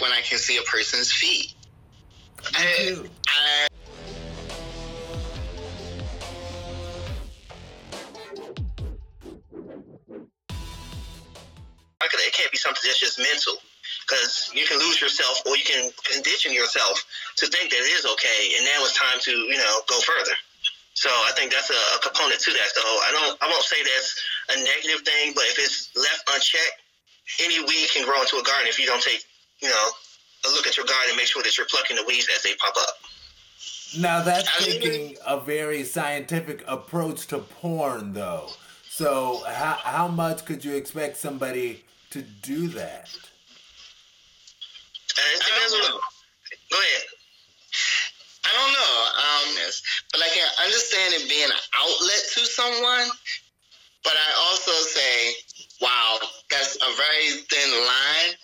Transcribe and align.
like 0.00 0.10
when 0.10 0.18
I 0.18 0.22
can 0.22 0.38
see 0.38 0.56
a 0.56 0.62
person's 0.62 1.12
feet. 1.12 1.54
Too. 2.42 3.06
I, 3.32 3.66
it 12.12 12.32
can't 12.32 12.50
be 12.50 12.58
something 12.58 12.82
that's 12.84 12.98
just 12.98 13.18
mental 13.18 13.54
because 14.06 14.50
you 14.54 14.66
can 14.66 14.78
lose 14.78 15.00
yourself 15.00 15.42
or 15.46 15.56
you 15.56 15.64
can 15.64 15.90
condition 16.04 16.52
yourself 16.52 17.04
to 17.36 17.46
think 17.46 17.70
that 17.70 17.78
it 17.78 17.92
is 17.92 18.04
okay 18.04 18.54
and 18.56 18.64
now 18.66 18.82
it's 18.82 18.96
time 18.96 19.18
to 19.20 19.30
you 19.30 19.56
know 19.56 19.80
go 19.88 19.98
further 20.00 20.36
so 20.94 21.08
i 21.08 21.32
think 21.36 21.52
that's 21.52 21.70
a, 21.70 21.82
a 21.96 21.98
component 22.02 22.40
to 22.40 22.50
that 22.50 22.68
so 22.74 22.82
i 22.82 23.10
don't 23.12 23.38
i 23.42 23.46
won't 23.48 23.62
say 23.62 23.76
that's 23.82 24.20
a 24.52 24.56
negative 24.58 25.06
thing 25.06 25.32
but 25.34 25.44
if 25.44 25.58
it's 25.58 25.90
left 25.96 26.22
unchecked 26.34 26.82
any 27.40 27.62
weed 27.64 27.88
can 27.94 28.04
grow 28.04 28.20
into 28.20 28.36
a 28.36 28.42
garden 28.42 28.66
if 28.66 28.78
you 28.78 28.86
don't 28.86 29.02
take 29.02 29.24
you 29.62 29.68
know 29.68 29.88
a 30.46 30.48
look 30.52 30.66
at 30.66 30.76
your 30.76 30.86
garden 30.86 31.10
and 31.10 31.16
make 31.16 31.26
sure 31.26 31.42
that 31.42 31.56
you're 31.56 31.66
plucking 31.66 31.96
the 31.96 32.04
weeds 32.06 32.28
as 32.34 32.42
they 32.42 32.54
pop 32.54 32.74
up 32.76 32.96
now 33.98 34.22
that's 34.22 34.64
taking 34.64 35.16
a 35.26 35.38
very 35.38 35.84
scientific 35.84 36.64
approach 36.66 37.26
to 37.26 37.38
porn 37.38 38.12
though 38.12 38.48
so 39.00 39.40
how, 39.46 39.78
how 39.82 40.08
much 40.08 40.44
could 40.44 40.62
you 40.62 40.74
expect 40.74 41.16
somebody 41.16 41.84
to 42.10 42.20
do 42.20 42.68
that? 42.68 43.08
Uh, 45.16 45.22
it 45.32 45.40
depends 45.40 45.72
on. 45.72 46.00
Go 46.68 46.76
ahead. 46.76 47.06
I 48.44 48.50
don't 48.52 48.72
know, 48.76 48.96
um, 49.24 49.70
but 50.12 50.20
I 50.20 50.28
can 50.34 50.48
understand 50.66 51.14
it 51.14 51.30
being 51.30 51.48
an 51.48 51.62
outlet 51.80 52.22
to 52.34 52.40
someone. 52.44 53.08
But 54.04 54.12
I 54.12 54.28
also 54.50 54.72
say, 54.72 55.32
wow, 55.80 56.18
that's 56.50 56.76
a 56.76 56.90
very 56.92 57.40
thin 57.48 57.70
line. 57.86 58.34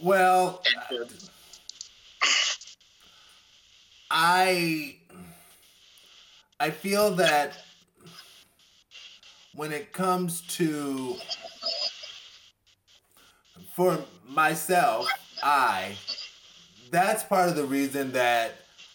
Well, 0.00 0.62
I 4.10 4.96
I 6.60 6.70
feel 6.70 7.12
that 7.16 7.58
when 9.54 9.72
it 9.72 9.92
comes 9.92 10.42
to 10.56 11.16
for 13.74 13.98
myself, 14.28 15.08
I 15.42 15.96
that's 16.90 17.24
part 17.24 17.48
of 17.48 17.56
the 17.56 17.64
reason 17.64 18.12
that 18.12 18.52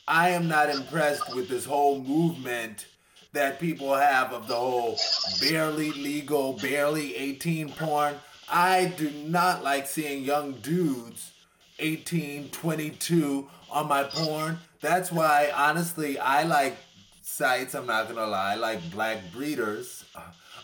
I 0.07 0.29
am 0.29 0.47
not 0.47 0.69
impressed 0.69 1.35
with 1.35 1.49
this 1.49 1.65
whole 1.65 1.99
movement 2.01 2.87
that 3.33 3.59
people 3.59 3.93
have 3.93 4.31
of 4.31 4.47
the 4.47 4.55
whole 4.55 4.97
barely 5.41 5.91
legal, 5.91 6.53
barely 6.53 7.15
18 7.15 7.69
porn. 7.73 8.15
I 8.53 8.93
do 8.97 9.09
not 9.09 9.63
like 9.63 9.87
seeing 9.87 10.23
young 10.23 10.53
dudes 10.53 11.31
18, 11.79 12.49
22 12.49 13.49
on 13.71 13.87
my 13.87 14.03
porn. 14.03 14.59
That's 14.79 15.11
why, 15.11 15.51
honestly, 15.55 16.19
I 16.19 16.43
like 16.43 16.77
sites, 17.23 17.73
I'm 17.73 17.87
not 17.87 18.07
gonna 18.07 18.27
lie, 18.27 18.53
like 18.53 18.91
Black 18.91 19.17
Breeders. 19.33 20.05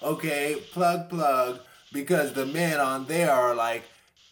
Okay, 0.03 0.61
plug, 0.71 1.09
plug, 1.09 1.61
because 1.91 2.33
the 2.33 2.45
men 2.45 2.79
on 2.79 3.05
there 3.05 3.31
are 3.31 3.55
like 3.55 3.83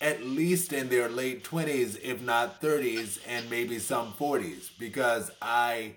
at 0.01 0.23
least 0.23 0.71
in 0.71 0.87
their 0.89 1.09
late 1.09 1.43
20s, 1.43 1.99
if 2.03 2.21
not 2.21 2.61
30s, 2.61 3.17
and 3.27 3.49
maybe 3.49 3.79
some 3.79 4.13
40s, 4.13 4.69
because 4.77 5.31
I 5.41 5.95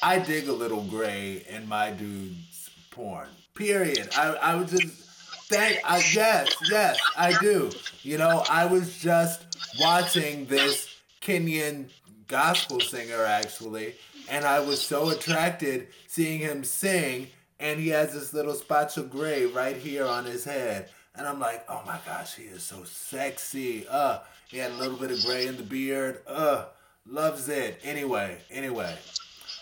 I 0.00 0.20
dig 0.20 0.46
a 0.46 0.52
little 0.52 0.84
gray 0.84 1.44
in 1.48 1.68
my 1.68 1.90
dude's 1.90 2.70
porn. 2.92 3.26
Period. 3.54 4.08
I, 4.16 4.34
I 4.34 4.54
was 4.54 4.70
just 4.70 5.11
thank 5.52 5.78
I 5.84 6.02
yes, 6.14 6.56
yes, 6.70 6.98
I 7.16 7.38
do. 7.40 7.70
You 8.02 8.18
know, 8.18 8.42
I 8.48 8.64
was 8.64 8.98
just 8.98 9.44
watching 9.80 10.46
this 10.46 10.88
Kenyan 11.20 11.88
gospel 12.26 12.80
singer 12.80 13.24
actually, 13.24 13.94
and 14.30 14.44
I 14.44 14.60
was 14.60 14.80
so 14.80 15.10
attracted 15.10 15.88
seeing 16.06 16.40
him 16.40 16.64
sing, 16.64 17.28
and 17.60 17.78
he 17.78 17.88
has 17.88 18.14
this 18.14 18.32
little 18.32 18.54
spots 18.54 18.96
of 18.96 19.10
gray 19.10 19.46
right 19.46 19.76
here 19.76 20.06
on 20.06 20.24
his 20.24 20.44
head. 20.44 20.88
And 21.14 21.26
I'm 21.26 21.38
like, 21.38 21.64
oh 21.68 21.82
my 21.84 21.98
gosh, 22.06 22.34
he 22.34 22.44
is 22.44 22.62
so 22.62 22.84
sexy. 22.84 23.86
Uh, 23.88 24.20
he 24.48 24.56
had 24.56 24.70
a 24.70 24.76
little 24.76 24.96
bit 24.96 25.10
of 25.10 25.22
gray 25.22 25.46
in 25.46 25.58
the 25.58 25.62
beard. 25.62 26.22
Uh, 26.26 26.64
loves 27.06 27.50
it. 27.50 27.78
Anyway, 27.84 28.38
anyway, 28.50 28.96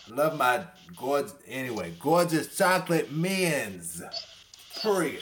love 0.09 0.37
my 0.37 0.63
gorgeous. 0.95 1.33
Anyway, 1.47 1.93
gorgeous 1.99 2.57
chocolate 2.57 3.11
men's. 3.11 4.01
Period. 4.81 5.21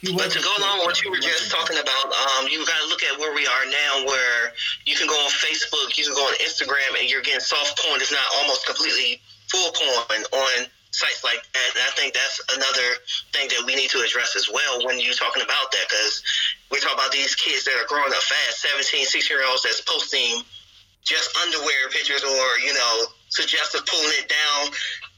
But 0.00 0.32
to 0.32 0.40
go 0.40 0.52
along 0.56 0.80
with 0.80 0.96
what 0.96 1.02
you 1.04 1.10
were 1.10 1.20
just 1.20 1.52
talking 1.52 1.76
about, 1.76 2.06
um, 2.08 2.48
you 2.48 2.64
got 2.64 2.80
to 2.80 2.88
look 2.88 3.04
at 3.04 3.20
where 3.20 3.34
we 3.36 3.44
are 3.44 3.64
now, 3.68 4.08
where 4.08 4.52
you 4.88 4.96
can 4.96 5.06
go 5.06 5.16
on 5.20 5.30
Facebook, 5.30 5.92
you 5.98 6.04
can 6.08 6.14
go 6.16 6.24
on 6.24 6.34
Instagram, 6.40 6.96
and 6.96 7.04
you're 7.10 7.20
getting 7.20 7.44
soft 7.44 7.76
porn. 7.84 8.00
It's 8.00 8.12
not 8.12 8.24
almost 8.40 8.64
completely 8.64 9.20
full 9.52 9.68
porn 9.76 10.24
on 10.32 10.66
sites 10.90 11.22
like 11.22 11.44
that. 11.52 11.68
And 11.76 11.84
I 11.84 11.92
think 12.00 12.14
that's 12.14 12.40
another 12.48 12.88
thing 13.36 13.52
that 13.52 13.62
we 13.66 13.76
need 13.76 13.90
to 13.92 14.00
address 14.00 14.34
as 14.36 14.48
well 14.48 14.86
when 14.88 14.98
you're 14.98 15.14
talking 15.14 15.42
about 15.42 15.68
that, 15.72 15.84
because 15.88 16.24
we're 16.72 16.80
talking 16.80 16.96
about 16.96 17.12
these 17.12 17.36
kids 17.36 17.64
that 17.68 17.76
are 17.76 17.86
growing 17.86 18.10
up 18.10 18.24
fast, 18.24 18.64
17, 18.64 19.04
16 19.04 19.28
year 19.28 19.44
olds 19.44 19.62
that's 19.62 19.84
posting 19.84 20.40
just 21.04 21.28
underwear 21.44 21.88
pictures 21.92 22.24
or, 22.24 22.46
you 22.64 22.72
know, 22.72 23.04
suggestive 23.28 23.84
pulling 23.86 24.12
it 24.16 24.28
down 24.28 24.72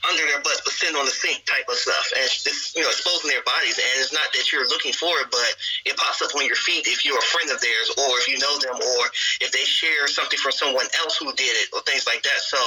under 0.08 0.24
their 0.26 0.42
butts 0.42 0.62
but 0.64 0.72
sitting 0.74 0.96
on 0.96 1.06
the 1.06 1.14
sink 1.14 1.44
type 1.46 1.66
of 1.68 1.76
stuff 1.78 2.10
and 2.18 2.26
it's 2.26 2.74
you 2.74 2.82
know 2.82 2.90
exposing 2.90 3.30
their 3.30 3.44
bodies 3.46 3.78
and 3.78 3.86
it's 4.02 4.12
not 4.12 4.26
that 4.34 4.50
you're 4.50 4.66
looking 4.66 4.92
for 4.92 5.12
it 5.22 5.28
but 5.30 5.50
it 5.86 5.96
pops 5.96 6.22
up 6.22 6.34
on 6.34 6.44
your 6.46 6.58
feed 6.58 6.86
if 6.86 7.04
you're 7.04 7.18
a 7.18 7.30
friend 7.30 7.50
of 7.50 7.60
theirs 7.60 7.88
or 7.96 8.18
if 8.18 8.26
you 8.26 8.38
know 8.38 8.54
them 8.58 8.76
or 8.76 9.02
if 9.40 9.52
they 9.52 9.62
share 9.62 10.08
something 10.08 10.38
from 10.38 10.52
someone 10.52 10.86
else 11.02 11.16
who 11.18 11.30
did 11.38 11.54
it 11.62 11.70
or 11.72 11.80
things 11.86 12.06
like 12.06 12.22
that 12.22 12.40
so 12.42 12.58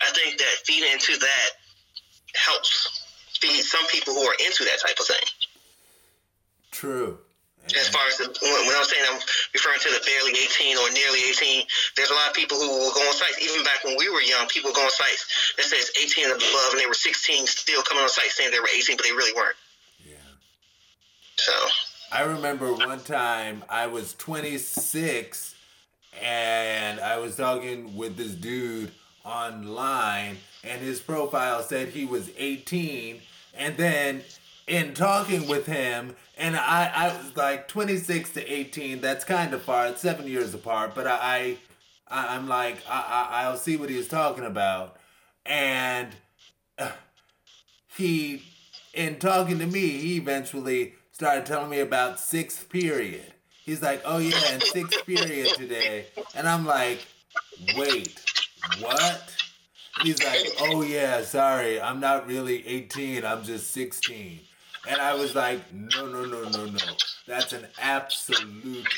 i 0.00 0.08
think 0.16 0.38
that 0.38 0.54
feeding 0.64 0.88
into 0.92 1.12
that 1.20 1.60
helps 2.34 3.04
feed 3.40 3.62
some 3.62 3.86
people 3.88 4.14
who 4.14 4.22
are 4.22 4.36
into 4.44 4.64
that 4.64 4.80
type 4.80 4.98
of 4.98 5.06
thing. 5.06 5.26
True. 6.70 7.18
As 7.68 7.88
far 7.88 8.06
as 8.08 8.16
the, 8.16 8.24
when 8.24 8.76
I'm 8.76 8.84
saying 8.84 9.04
I'm 9.12 9.20
referring 9.52 9.80
to 9.80 9.90
the 9.92 10.00
barely 10.00 10.32
18 10.32 10.78
or 10.78 10.88
nearly 10.90 11.20
18, 11.28 11.66
there's 11.98 12.10
a 12.10 12.14
lot 12.14 12.28
of 12.28 12.34
people 12.34 12.56
who 12.56 12.68
will 12.68 12.92
go 12.92 13.00
on 13.00 13.12
sites. 13.12 13.42
Even 13.42 13.64
back 13.64 13.84
when 13.84 13.96
we 13.98 14.08
were 14.08 14.22
young, 14.22 14.46
people 14.48 14.72
go 14.72 14.82
on 14.82 14.90
sites 14.90 15.54
that 15.56 15.64
says 15.64 15.90
18 16.00 16.24
and 16.24 16.32
above, 16.34 16.68
and 16.70 16.80
they 16.80 16.86
were 16.86 16.94
16, 16.94 17.46
still 17.46 17.82
coming 17.82 18.02
on 18.02 18.08
sites 18.08 18.36
saying 18.36 18.50
they 18.50 18.60
were 18.60 18.68
18, 18.74 18.96
but 18.96 19.04
they 19.04 19.12
really 19.12 19.34
weren't. 19.34 19.56
Yeah. 20.06 20.14
So. 21.36 21.52
I 22.10 22.22
remember 22.22 22.72
one 22.72 23.00
time 23.00 23.64
I 23.68 23.86
was 23.86 24.14
26, 24.14 25.56
and 26.22 27.00
I 27.00 27.18
was 27.18 27.36
talking 27.36 27.96
with 27.96 28.16
this 28.16 28.32
dude 28.32 28.92
online 29.24 30.38
and 30.64 30.80
his 30.80 31.00
profile 31.00 31.62
said 31.62 31.88
he 31.88 32.04
was 32.04 32.30
18 32.36 33.20
and 33.54 33.76
then 33.76 34.22
in 34.66 34.94
talking 34.94 35.46
with 35.46 35.66
him 35.66 36.16
and 36.36 36.56
I, 36.56 36.90
I 36.94 37.08
was 37.08 37.36
like 37.36 37.68
26 37.68 38.32
to 38.34 38.52
18 38.52 39.00
that's 39.00 39.24
kind 39.24 39.52
of 39.52 39.62
far 39.62 39.88
it's 39.88 40.00
seven 40.00 40.26
years 40.26 40.54
apart 40.54 40.94
but 40.94 41.06
I, 41.06 41.56
I 42.10 42.36
I'm 42.36 42.48
like 42.48 42.78
I, 42.88 43.28
I, 43.30 43.42
I'll 43.44 43.56
see 43.56 43.76
what 43.76 43.90
he's 43.90 44.08
talking 44.08 44.44
about. 44.44 44.96
And 45.46 46.08
he 47.96 48.42
in 48.94 49.18
talking 49.18 49.58
to 49.58 49.66
me 49.66 49.88
he 49.88 50.16
eventually 50.16 50.94
started 51.12 51.46
telling 51.46 51.70
me 51.70 51.80
about 51.80 52.20
sixth 52.20 52.68
period. 52.68 53.32
He's 53.64 53.82
like 53.82 54.02
oh 54.04 54.18
yeah 54.18 54.54
in 54.54 54.60
sixth 54.60 55.04
period 55.06 55.48
today. 55.56 56.06
And 56.34 56.48
I'm 56.48 56.66
like 56.66 57.06
wait 57.76 58.18
what? 58.80 59.34
He's 60.02 60.22
like, 60.22 60.46
oh 60.60 60.82
yeah, 60.82 61.22
sorry, 61.22 61.80
I'm 61.80 62.00
not 62.00 62.26
really 62.26 62.66
18, 62.66 63.24
I'm 63.24 63.42
just 63.42 63.70
16. 63.72 64.40
And 64.88 65.00
I 65.02 65.14
was 65.14 65.34
like, 65.34 65.60
no, 65.72 66.06
no, 66.06 66.24
no, 66.24 66.48
no, 66.48 66.64
no. 66.64 66.78
That's 67.26 67.52
an 67.52 67.66
absolute 67.78 68.88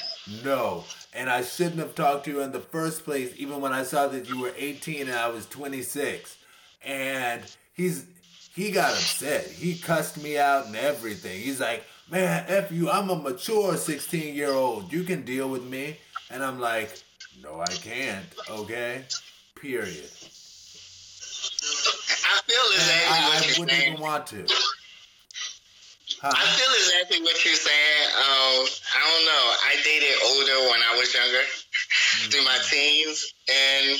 no. 0.44 0.84
And 1.12 1.28
I 1.28 1.42
shouldn't 1.42 1.78
have 1.78 1.96
talked 1.96 2.26
to 2.26 2.30
you 2.30 2.42
in 2.42 2.52
the 2.52 2.60
first 2.60 3.04
place, 3.04 3.34
even 3.36 3.60
when 3.60 3.72
I 3.72 3.82
saw 3.82 4.06
that 4.06 4.28
you 4.28 4.40
were 4.40 4.52
18 4.56 5.08
and 5.08 5.16
I 5.16 5.28
was 5.28 5.46
26. 5.46 6.36
And 6.86 7.42
he's 7.74 8.06
he 8.54 8.70
got 8.70 8.92
upset. 8.92 9.46
He 9.46 9.76
cussed 9.76 10.22
me 10.22 10.38
out 10.38 10.66
and 10.66 10.76
everything. 10.76 11.40
He's 11.40 11.60
like, 11.60 11.84
man, 12.10 12.44
F 12.46 12.70
you, 12.70 12.88
I'm 12.88 13.10
a 13.10 13.16
mature 13.16 13.76
16 13.76 14.34
year 14.34 14.50
old. 14.50 14.92
You 14.92 15.02
can 15.02 15.24
deal 15.24 15.48
with 15.48 15.64
me. 15.64 15.96
And 16.30 16.44
I'm 16.44 16.60
like, 16.60 17.02
no, 17.42 17.60
I 17.60 17.66
can't. 17.66 18.26
Okay? 18.48 19.02
Period. 19.56 20.08
I 22.22 22.40
feel 22.46 22.64
exactly 22.74 23.08
I, 23.10 23.32
I 23.32 23.58
wouldn't 23.58 23.70
saying. 23.70 23.92
even 23.92 24.00
want 24.00 24.26
to. 24.28 24.46
Huh? 26.20 26.36
I 26.36 26.44
feel 26.52 26.72
exactly 26.76 27.24
what 27.24 27.32
you're 27.44 27.56
saying. 27.56 28.04
Um, 28.12 28.68
I 28.68 29.00
don't 29.00 29.24
know. 29.24 29.44
I 29.64 29.72
dated 29.80 30.16
older 30.28 30.58
when 30.68 30.80
I 30.84 30.92
was 31.00 31.08
younger, 31.16 31.40
mm-hmm. 31.40 32.28
through 32.28 32.44
my 32.44 32.60
teens, 32.68 33.32
and 33.48 33.96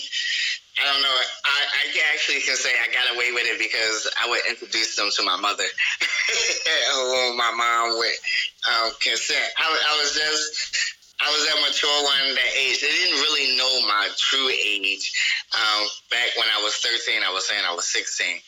I 0.76 0.84
don't 0.84 1.00
know. 1.00 1.16
I, 1.16 1.58
I 1.64 1.82
actually 2.12 2.44
can 2.44 2.60
say 2.60 2.76
I 2.76 2.92
got 2.92 3.08
away 3.16 3.32
with 3.32 3.48
it 3.48 3.56
because 3.56 4.04
I 4.20 4.28
would 4.28 4.44
introduce 4.52 5.00
them 5.00 5.08
to 5.16 5.22
my 5.24 5.40
mother, 5.40 5.64
or 7.00 7.32
my 7.40 7.52
mom 7.56 7.96
would 7.96 8.18
um, 8.68 8.92
consent. 9.00 9.48
I, 9.56 9.64
I 9.64 9.92
was 9.96 10.12
just 10.12 10.44
I 11.20 11.28
was 11.28 11.44
that 11.44 11.60
mature 11.60 12.00
one 12.04 12.34
that 12.36 12.52
age. 12.56 12.80
They 12.80 12.88
didn't 12.88 13.20
really 13.20 13.56
know 13.56 13.86
my 13.88 14.08
true 14.16 14.48
age. 14.48 15.12
Um, 15.52 15.88
back 16.10 16.36
when 16.36 16.48
I 16.48 16.62
was 16.62 16.76
13, 16.76 17.20
I 17.22 17.32
was 17.32 17.46
saying 17.46 17.60
I 17.64 17.74
was 17.74 17.86
16. 17.88 18.40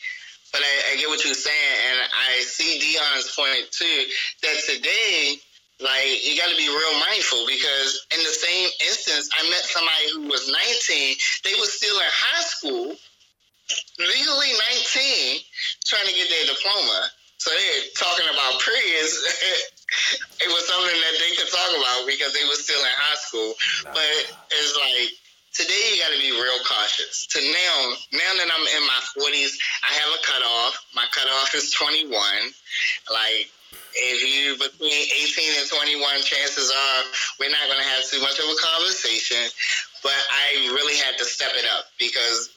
But 0.53 0.61
I, 0.61 0.93
I 0.93 0.97
get 1.01 1.09
what 1.09 1.25
you're 1.25 1.33
saying, 1.33 1.77
and 1.89 1.97
I 2.13 2.45
see 2.45 2.77
Dion's 2.77 3.33
point 3.33 3.73
too. 3.73 4.05
That 4.45 4.55
today, 4.69 5.41
like 5.81 6.21
you 6.21 6.37
got 6.37 6.53
to 6.53 6.55
be 6.55 6.69
real 6.69 6.95
mindful 7.01 7.43
because 7.49 8.05
in 8.13 8.21
the 8.21 8.29
same 8.29 8.69
instance, 8.85 9.33
I 9.33 9.49
met 9.49 9.65
somebody 9.65 10.05
who 10.13 10.29
was 10.29 10.45
19. 10.45 11.17
They 11.43 11.57
were 11.57 11.65
still 11.65 11.97
in 11.97 12.05
high 12.05 12.45
school, 12.45 12.93
legally 13.97 14.53
19, 15.33 15.41
trying 15.89 16.05
to 16.05 16.13
get 16.13 16.29
their 16.29 16.45
diploma. 16.53 17.09
So 17.41 17.49
they're 17.49 17.89
talking 17.97 18.29
about 18.29 18.61
periods. 18.61 19.13
it 20.45 20.49
was 20.53 20.63
something 20.69 20.95
that 21.01 21.15
they 21.17 21.33
could 21.33 21.49
talk 21.49 21.71
about 21.75 22.05
because 22.05 22.31
they 22.31 22.45
were 22.45 22.61
still 22.61 22.79
in 22.79 22.93
high 22.93 23.19
school. 23.19 23.51
But 23.89 24.13
it's 24.53 24.77
like 24.77 25.11
today 25.53 25.93
you 25.93 26.01
got 26.01 26.11
to 26.11 26.19
be 26.19 26.33
real 26.33 26.59
cautious. 26.65 27.27
To 27.31 27.39
now, 27.39 27.75
now 28.11 28.31
that 28.41 28.49
I'm 28.49 28.65
in 28.67 28.83
my 28.89 29.01
40s, 29.13 29.53
I 29.85 29.93
have 30.01 30.09
a 30.09 30.21
cutoff. 30.25 30.85
My 30.95 31.05
cutoff 31.13 31.53
is 31.55 31.71
21. 31.71 32.17
Like 33.11 33.49
if 33.95 34.19
you 34.25 34.57
between 34.57 34.91
18 34.91 35.61
and 35.61 35.69
21, 35.69 36.21
chances 36.25 36.69
are 36.69 37.01
we're 37.39 37.53
not 37.53 37.65
going 37.69 37.81
to 37.81 37.89
have 37.89 38.03
too 38.09 38.21
much 38.21 38.37
of 38.39 38.45
a 38.45 38.57
conversation. 38.57 39.45
But 40.01 40.17
I 40.17 40.73
really 40.73 40.97
had 40.97 41.17
to 41.17 41.25
step 41.25 41.51
it 41.55 41.65
up 41.77 41.85
because 41.97 42.49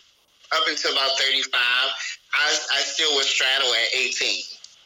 up 0.52 0.64
until 0.66 0.92
about 0.92 1.18
35, 1.18 1.52
I, 1.54 2.58
I 2.72 2.80
still 2.80 3.14
was 3.14 3.28
straddle 3.28 3.68
at 3.68 3.94
18. 3.94 4.42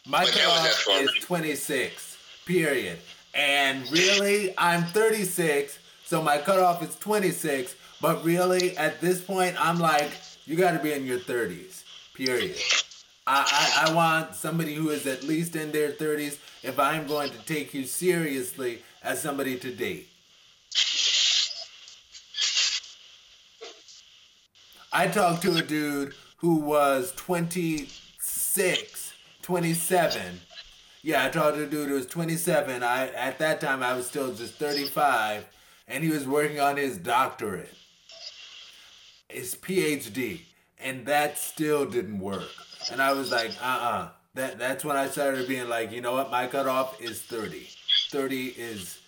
My 0.07 0.25
cutoff 0.27 0.87
is 1.03 1.25
26, 1.25 2.19
period. 2.47 2.99
And 3.35 3.89
really, 3.93 4.55
I'm 4.59 4.85
36, 4.85 5.79
so 6.11 6.21
my 6.21 6.39
cutoff 6.39 6.83
is 6.83 6.97
26. 6.97 7.77
But 8.01 8.25
really, 8.25 8.77
at 8.77 9.01
this 9.01 9.21
point, 9.21 9.55
I'm 9.65 9.79
like, 9.79 10.11
you 10.45 10.57
got 10.57 10.73
to 10.73 10.81
be 10.81 10.93
in 10.93 11.07
your 11.07 11.21
30s, 11.21 11.85
period. 12.15 12.57
I, 13.29 13.85
I, 13.87 13.91
I 13.91 13.95
want 13.95 14.35
somebody 14.35 14.75
who 14.75 14.91
is 14.91 15.07
at 15.07 15.23
least 15.23 15.55
in 15.55 15.71
their 15.71 15.93
30s 15.93 16.39
if 16.65 16.81
I'm 16.81 17.07
going 17.07 17.31
to 17.31 17.39
take 17.45 17.73
you 17.75 17.85
seriously 17.85 18.83
as 19.05 19.23
somebody 19.23 19.57
to 19.61 19.73
date. 19.73 20.09
I 24.93 25.07
talked 25.07 25.43
to 25.43 25.55
a 25.55 25.62
dude 25.62 26.15
who 26.39 26.57
was 26.57 27.12
26, 27.15 29.12
27. 29.43 30.41
Yeah, 31.03 31.25
I 31.25 31.29
talked 31.29 31.57
to 31.59 31.62
a 31.62 31.67
dude 31.67 31.89
who 31.89 31.95
was 31.95 32.07
27. 32.07 32.83
I 32.83 33.11
at 33.11 33.39
that 33.39 33.61
time 33.61 33.85
I 33.85 33.95
was 33.95 34.09
still 34.09 34.35
just 34.35 34.55
35 34.55 35.47
and 35.91 36.05
he 36.05 36.11
was 36.11 36.27
working 36.27 36.61
on 36.61 36.77
his 36.77 36.97
doctorate. 36.97 37.75
His 39.29 39.55
PhD, 39.55 40.41
and 40.79 41.05
that 41.07 41.37
still 41.37 41.85
didn't 41.85 42.21
work. 42.21 42.49
And 42.91 43.03
I 43.03 43.13
was 43.13 43.31
like, 43.31 43.51
uh-uh. 43.63 44.09
That 44.35 44.59
that's 44.59 44.85
when 44.85 44.97
I 44.97 45.09
started 45.09 45.49
being 45.49 45.69
like, 45.69 45.91
you 45.91 46.01
know 46.01 46.13
what, 46.13 46.31
my 46.31 46.47
cutoff 46.47 47.01
is 47.01 47.21
30. 47.21 47.69
30 48.11 48.47
is 48.57 49.01